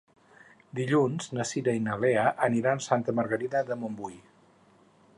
[0.79, 4.21] Dilluns na Cira i na Lea aniran a Santa Margarida de Montbui.